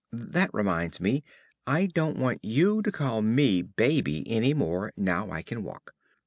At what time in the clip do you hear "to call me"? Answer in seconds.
2.81-3.61